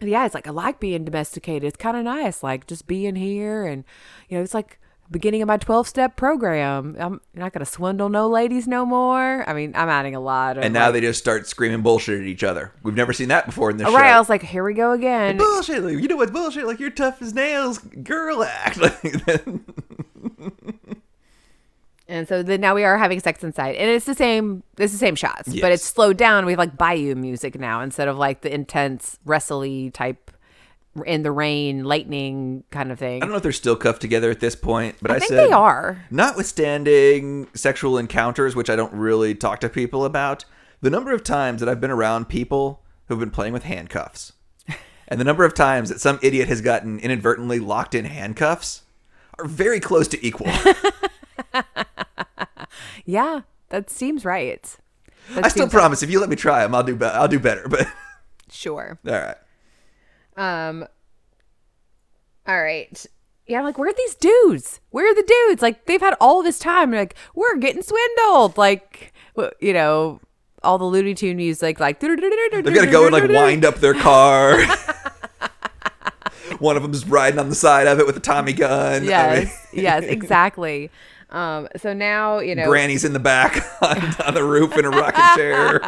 [0.00, 1.64] yeah, it's like I like being domesticated.
[1.64, 3.84] It's kind of nice, like just being here, and
[4.28, 4.78] you know, it's like
[5.10, 6.96] beginning of my twelve step program.
[6.98, 9.48] I'm not gonna swindle no ladies no more.
[9.48, 10.56] I mean, I'm adding a lot.
[10.58, 12.72] Of, And now like, they just start screaming bullshit at each other.
[12.82, 13.92] We've never seen that before in this show.
[13.92, 15.36] All right, I was like, here we go again.
[15.36, 15.82] bullshit.
[15.82, 16.66] Like, you know what's bullshit?
[16.66, 18.78] Like you're tough as nails, girl act.
[22.06, 24.62] And so then now we are having sex inside, and it's the same.
[24.76, 26.44] It's the same shots, but it's slowed down.
[26.44, 30.30] We have like bayou music now instead of like the intense wrestly type
[31.06, 33.22] in the rain, lightning kind of thing.
[33.22, 35.28] I don't know if they're still cuffed together at this point, but I, I think
[35.30, 36.04] said they are.
[36.10, 40.44] Notwithstanding sexual encounters, which I don't really talk to people about,
[40.80, 44.32] the number of times that I've been around people who've been playing with handcuffs,
[45.08, 48.82] and the number of times that some idiot has gotten inadvertently locked in handcuffs,
[49.38, 50.50] are very close to equal.
[53.04, 53.40] Yeah,
[53.70, 54.76] that seems right.
[55.34, 57.38] That I still promise if you let me try them, I'll do be- I'll do
[57.38, 57.66] better.
[57.68, 57.86] But
[58.50, 58.98] Sure.
[59.06, 59.36] all right.
[60.36, 60.86] Um.
[62.46, 63.06] All right.
[63.46, 64.80] Yeah, I'm like, where are these dudes?
[64.90, 65.60] Where are the dudes?
[65.62, 66.92] Like, they've had all this time.
[66.92, 68.56] Like, we're getting swindled.
[68.56, 69.12] Like,
[69.60, 70.20] you know,
[70.62, 71.78] all the Looney Tune music.
[71.78, 72.30] Like, They've got
[72.84, 74.58] to go and like wind up their car.
[76.58, 78.94] One of them's riding on the side of it with a Tommy gun.
[78.96, 80.90] I mean, Yes, yes, exactly.
[81.34, 81.68] Um.
[81.76, 85.24] So now you know, Granny's in the back on, on the roof in a rocking
[85.36, 85.80] chair.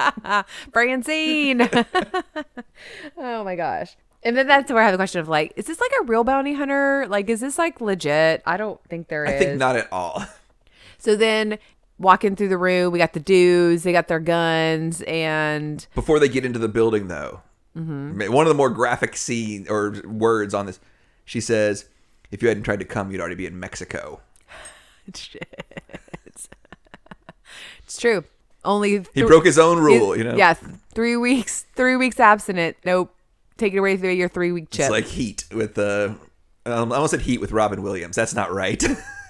[0.72, 1.62] Francine.
[3.16, 3.96] oh my gosh.
[4.22, 6.24] And then that's where I have the question of like, is this like a real
[6.24, 7.06] bounty hunter?
[7.08, 8.42] Like, is this like legit?
[8.44, 9.32] I don't think there is.
[9.34, 10.24] I think not at all.
[10.98, 11.58] So then
[11.98, 16.28] walking through the room, we got the dudes, they got their guns, and Before they
[16.28, 17.42] get into the building, though,
[17.76, 18.32] Mm-hmm.
[18.32, 20.80] one of the more graphic scene or words on this,
[21.26, 21.84] she says,
[22.30, 24.22] "If you hadn't tried to come, you'd already be in Mexico."
[26.26, 26.48] it's,
[27.84, 28.24] it's true.
[28.64, 30.36] Only He broke his own rule, you know.
[30.36, 30.54] Yeah,
[30.94, 32.76] three weeks, three weeks abstinent.
[32.84, 33.14] Nope.
[33.56, 34.84] Take it away through your three week chip.
[34.84, 36.14] It's like Heat with uh,
[36.66, 38.16] um, I almost said Heat with Robin Williams.
[38.16, 38.82] That's not right.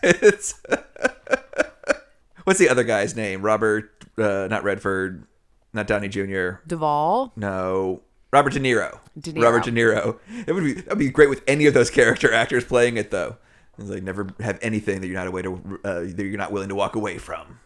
[0.02, 0.60] it's
[2.44, 3.42] what's the other guy's name?
[3.42, 5.26] Robert, uh, not Redford,
[5.72, 6.62] not Downey Jr.
[6.66, 7.32] Duvall.
[7.36, 8.98] No, Robert De Niro.
[9.18, 9.42] De Niro.
[9.42, 10.18] Robert De Niro.
[10.46, 13.36] It would be that'd be great with any of those character actors playing it though.
[13.78, 16.74] It's like never have anything that you're not to uh, that you're not willing to
[16.74, 17.58] walk away from.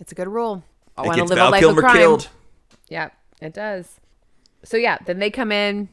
[0.00, 0.62] It's a good rule.
[0.96, 1.96] I want to live Val a life Kilmer of crime.
[1.96, 2.28] killed.
[2.88, 4.00] Yeah, it does.
[4.64, 5.88] so yeah, then they come in,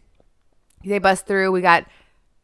[0.83, 1.51] they bust through.
[1.51, 1.85] We got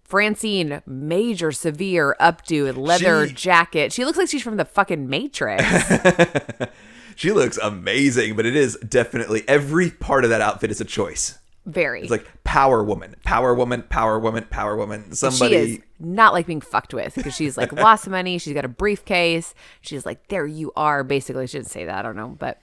[0.04, 3.94] Francine, major severe updo, leather She- jacket.
[3.94, 5.64] She looks like she's from the fucking Matrix.
[7.18, 11.38] She looks amazing, but it is definitely every part of that outfit is a choice.
[11.66, 12.02] Very.
[12.02, 15.14] It's like power woman, power woman, power woman, power woman.
[15.14, 18.38] Somebody she is not like being fucked with because she's like lost money.
[18.40, 19.54] She's got a briefcase.
[19.82, 21.04] She's like, there you are.
[21.04, 22.00] Basically, she didn't say that.
[22.00, 22.60] I don't know, but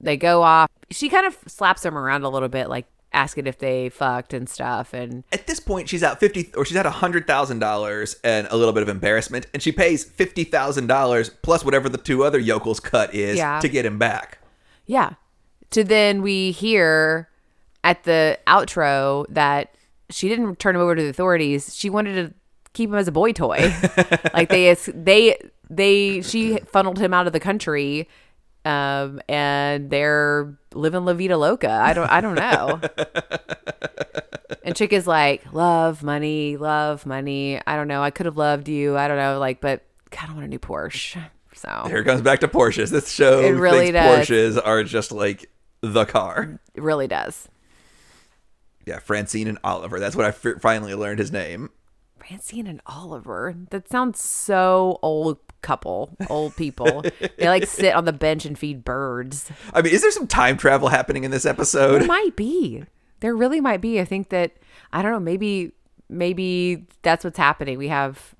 [0.00, 0.70] they go off.
[0.90, 4.48] She kind of slaps him around a little bit, like asking if they fucked and
[4.48, 4.94] stuff.
[4.94, 8.46] And at this point she's out fifty or she's at a hundred thousand dollars and
[8.50, 12.24] a little bit of embarrassment, and she pays fifty thousand dollars plus whatever the two
[12.24, 13.60] other yokels cut is Yeah.
[13.60, 14.38] to get him back.
[14.86, 15.14] yeah,
[15.72, 17.28] to then we hear
[17.84, 19.74] at the outro that
[20.10, 21.74] she didn't turn him over to the authorities.
[21.74, 22.34] She wanted to
[22.72, 23.58] keep him as a boy toy.
[24.34, 25.36] like they they
[25.68, 28.08] they she funneled him out of the country
[28.66, 32.78] um and they're living la vida loca i don't i don't know
[34.62, 38.68] and chick is like love money love money i don't know i could have loved
[38.68, 41.16] you i don't know like but god i want a new porsche
[41.54, 42.90] so Here it comes back to Porsches.
[42.90, 44.28] This show It really thinks does.
[44.28, 45.50] Porsches are just like
[45.82, 46.58] the car.
[46.74, 47.48] it really does
[48.90, 50.00] Yeah, Francine and Oliver.
[50.00, 51.70] That's what I f- finally learned his name.
[52.18, 57.02] francine and oliver that sounds so old couple old people
[57.38, 60.56] they like sit on the bench and feed birds I mean, is there some time
[60.56, 62.00] travel happening in this episode?
[62.00, 62.84] There might be.
[63.20, 64.00] There really might be.
[64.00, 64.56] I think that
[64.92, 65.20] I don't know.
[65.20, 65.72] Maybe
[66.08, 67.78] maybe that's what's happening.
[67.78, 68.34] We have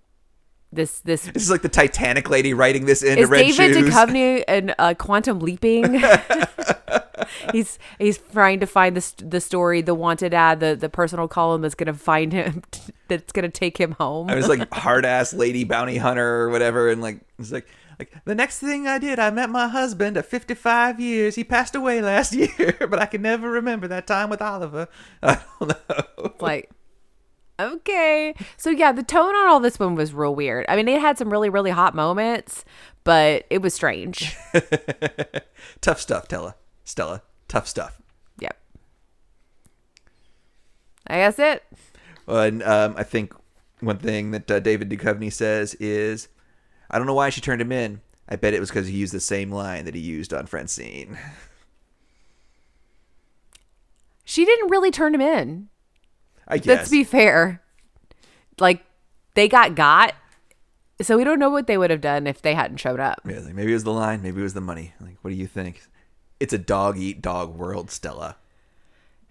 [0.72, 3.94] this this This is like the Titanic lady writing this is red David shoes.
[3.94, 6.02] Duchovny and uh, quantum leaping.
[7.52, 11.62] he's he's trying to find the the story, the wanted ad, the the personal column
[11.62, 12.62] that's gonna find him,
[13.09, 14.30] that's gonna take him home.
[14.30, 17.66] I was like hard ass lady bounty hunter or whatever, and like it's like
[17.98, 21.35] like the next thing I did, I met my husband at 55 years.
[21.35, 24.88] He passed away last year, but I can never remember that time with Oliver.
[25.22, 26.33] I don't know.
[26.40, 26.70] like
[27.59, 30.98] okay so yeah the tone on all this one was real weird i mean it
[30.98, 32.64] had some really really hot moments
[33.04, 34.35] but it was strange
[35.80, 36.54] Tough stuff, Stella.
[36.90, 37.22] Stella.
[37.48, 38.00] Tough stuff.
[38.38, 38.57] yep
[41.07, 41.62] i guess it
[42.29, 43.35] And um, I think
[43.81, 46.29] one thing that uh, David Duchovny says is,
[46.90, 48.03] I don't know why she turned him in.
[48.29, 51.18] I bet it was because he used the same line that he used on Francine.
[54.24, 55.68] she didn't really turn him in
[56.46, 56.66] I guess.
[56.66, 57.62] let's be fair
[58.61, 58.85] like
[59.35, 60.14] they got got
[61.03, 63.40] so we don't know what they would have done if they hadn't showed up Yeah,
[63.40, 64.92] like maybe it was the line, maybe it was the money.
[65.00, 65.83] Like, what do you think?
[66.40, 68.37] It's a dog eat dog world, Stella.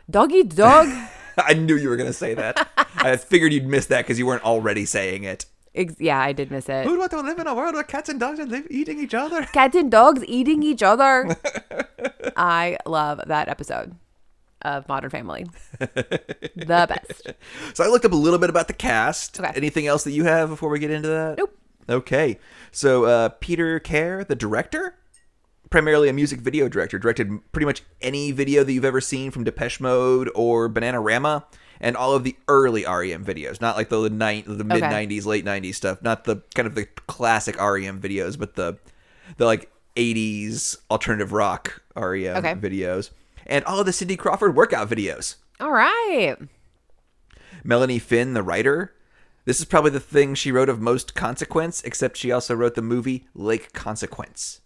[0.10, 0.88] dog eat dog
[1.38, 2.68] I knew you were gonna say that.
[2.96, 5.46] I figured you'd miss that because you weren't already saying it.
[5.74, 8.10] Ex- yeah i did miss it Who'd want to live in a world where cats
[8.10, 9.44] and dogs are live, eating each other?
[9.54, 11.34] cats and dogs eating each other
[12.36, 13.96] i love that episode
[14.64, 15.46] of modern family
[15.80, 17.32] the best
[17.74, 19.40] So I looked up a little bit about the cast.
[19.40, 19.52] Okay.
[19.56, 21.38] Anything else that you have before we get into that?
[21.38, 21.58] Nope.
[21.90, 22.40] Okay.
[22.72, 24.96] So uh, Peter Care, the director,
[25.70, 29.44] primarily a music video director, directed pretty much any video that you've ever seen from
[29.44, 31.44] Depeche Mode or Bananarama,
[31.80, 35.44] and all of the early REM videos, not like the ni- the mid '90s, late
[35.46, 38.78] '90s stuff, not the kind of the classic REM videos, but the
[39.38, 42.54] the like '80s alternative rock REM Okay.
[42.54, 43.10] videos,
[43.48, 45.36] and all of the Cindy Crawford workout videos.
[45.60, 46.38] all right
[47.64, 48.94] Melanie Finn, the writer.
[49.46, 52.82] This is probably the thing she wrote of most consequence, except she also wrote the
[52.82, 54.62] movie Lake Consequence.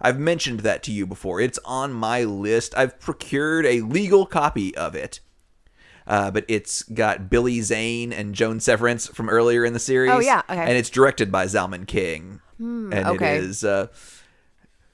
[0.00, 1.40] I've mentioned that to you before.
[1.40, 2.76] It's on my list.
[2.76, 5.20] I've procured a legal copy of it.
[6.06, 10.10] Uh, but it's got Billy Zane and Joan Severance from earlier in the series.
[10.12, 10.60] Oh, yeah, okay.
[10.60, 12.40] And it's directed by Zalman King.
[12.58, 13.38] and okay.
[13.38, 13.86] it is, uh,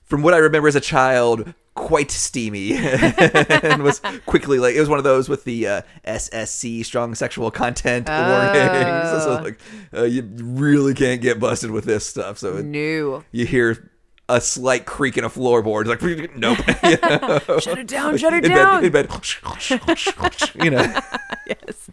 [0.05, 4.88] from what I remember as a child, quite steamy and was quickly like it was
[4.88, 9.11] one of those with the uh, SSC strong sexual content warnings.
[9.21, 9.61] So like
[9.93, 12.39] uh, you really can't get busted with this stuff.
[12.39, 13.91] So new you hear
[14.28, 15.87] a slight creak in a floorboard.
[15.87, 16.59] It's like nope.
[16.83, 17.59] You know?
[17.59, 20.55] shut it down shut it in down bed, in bed.
[20.62, 21.01] you know.
[21.47, 21.91] yes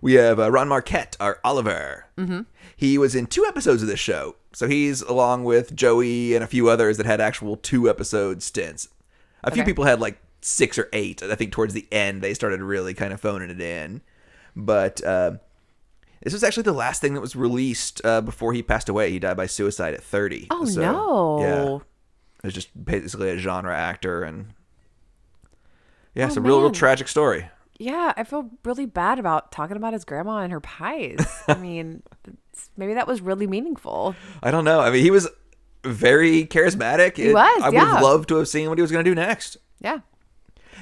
[0.00, 2.06] We have uh, Ron Marquette, our Oliver.
[2.16, 2.42] Mm-hmm.
[2.76, 4.36] He was in two episodes of this show.
[4.52, 8.88] So he's along with Joey and a few others that had actual two episode stints.
[9.42, 9.70] A few Okay.
[9.70, 11.22] people had like six or eight.
[11.22, 14.02] I think towards the end they started really kind of phoning it in.
[14.54, 15.32] But uh,
[16.22, 19.10] this was actually the last thing that was released uh, before he passed away.
[19.10, 20.48] He died by suicide at 30.
[20.50, 21.76] oh So, no Yeah.
[22.42, 24.48] It was just basically a genre actor and
[26.14, 27.48] yeah, Oh, it's a real, real tragic story.
[27.78, 31.18] Yeah, I feel really bad about talking about his grandma and her pies.
[31.46, 32.02] I mean,
[32.56, 34.14] it's- maybe that was really meaningful.
[34.42, 34.80] I don't know.
[34.80, 35.28] I mean, he was
[35.84, 37.16] very charismatic.
[37.16, 37.92] He was, I would yeah.
[37.92, 39.56] have loved to have seen what he was going to do next.
[39.80, 40.00] Yeah.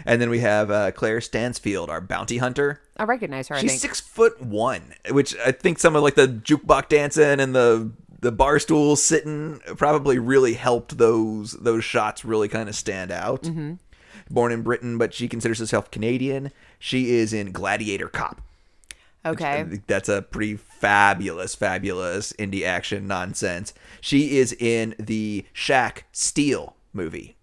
[0.07, 2.81] And then we have uh, Claire Stansfield, our bounty hunter.
[2.97, 6.29] I recognize her, I She's six foot one, which I think some of like the
[6.29, 12.49] jukebox dancing and the the bar stool sitting probably really helped those those shots really
[12.49, 13.43] kind of stand out.
[13.43, 13.75] Mm-hmm.
[14.31, 16.51] Born in Britain, but she considers herself Canadian.
[16.79, 18.41] She is in Gladiator Cop.
[19.25, 19.63] Okay.
[19.63, 23.73] Uh, that's a pretty fabulous, fabulous indie action nonsense.
[24.01, 27.37] She is in the Shaq Steel movie,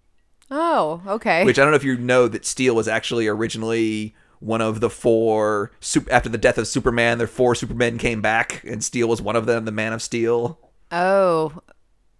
[0.50, 1.44] Oh, okay.
[1.44, 4.90] which I don't know if you know that Steel was actually originally one of the
[4.90, 5.72] four.
[6.10, 9.46] After the death of Superman, the four Supermen came back, and Steel was one of
[9.46, 10.58] them, the Man of Steel.
[10.90, 11.60] oh,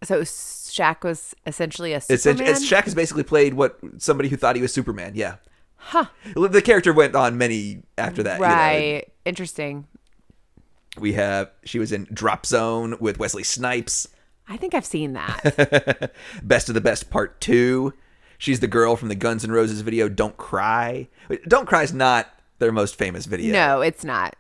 [0.03, 2.49] so Shaq was essentially a It's, Superman?
[2.51, 5.13] it's Shaq has basically played what somebody who thought he was Superman.
[5.15, 5.37] Yeah.
[5.85, 6.07] Huh.
[6.35, 8.37] The character went on many after that.
[8.37, 8.49] you know.
[8.49, 9.05] right.
[9.25, 9.87] Interesting.
[10.99, 14.09] We have she was in Drop Zone with Wesley Snipes.
[14.49, 16.13] I think I've seen that.
[16.43, 17.93] Best of the Best Part 2.
[18.39, 21.09] She's the girl from the Guns N' Roses video Don't Cry.
[21.47, 22.29] Don't Cry is not
[22.59, 23.53] their most famous video.
[23.53, 24.35] No, it's not.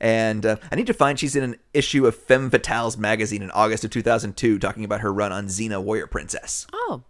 [0.00, 3.50] And uh, I need to find she's in an issue of Femme Fatales magazine in
[3.50, 6.66] August of 2002 talking about her run on Xena Warrior Princess.
[6.72, 7.02] Oh,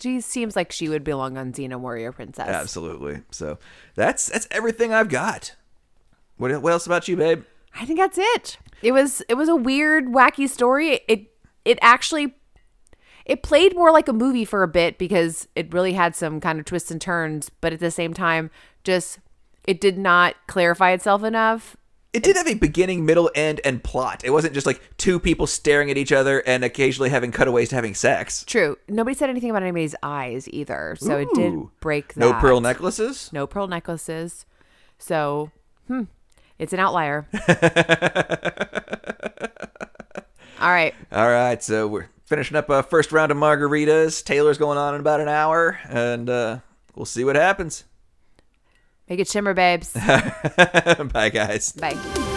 [0.00, 2.48] she seems like she would belong on Xena Warrior Princess.
[2.48, 3.22] Absolutely.
[3.30, 3.58] So
[3.94, 5.54] that's that's everything I've got.
[6.36, 7.44] What, what else about you, babe?
[7.78, 8.58] I think that's it.
[8.82, 11.00] It was it was a weird, wacky story.
[11.08, 11.30] It
[11.64, 12.34] it actually
[13.24, 16.58] it played more like a movie for a bit because it really had some kind
[16.58, 18.50] of twists and turns, but at the same time,
[18.84, 19.18] just
[19.64, 21.76] it did not clarify itself enough.
[22.12, 24.22] It did have a beginning, middle, end, and plot.
[24.24, 27.74] It wasn't just like two people staring at each other and occasionally having cutaways to
[27.74, 28.44] having sex.
[28.44, 28.78] True.
[28.88, 31.70] Nobody said anything about anybody's eyes either, so it did Ooh.
[31.80, 32.20] break that.
[32.20, 33.30] No pearl necklaces?
[33.32, 34.46] No pearl necklaces.
[34.98, 35.50] So,
[35.88, 36.04] hmm,
[36.58, 37.26] it's an outlier.
[40.58, 40.94] All right.
[41.12, 44.24] All right, so we're finishing up a first round of margaritas.
[44.24, 46.58] Taylor's going on in about an hour, and uh,
[46.94, 47.84] we'll see what happens.
[49.08, 49.92] Make it shimmer, babes.
[51.12, 51.72] Bye, guys.
[51.72, 52.35] Bye.